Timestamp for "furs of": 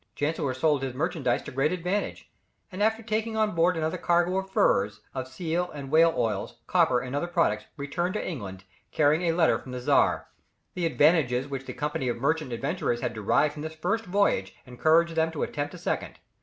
4.49-5.27